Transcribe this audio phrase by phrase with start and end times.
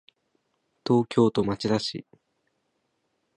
[0.83, 2.07] 東京都町田市